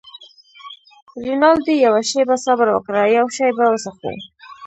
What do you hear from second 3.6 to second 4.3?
وڅښو.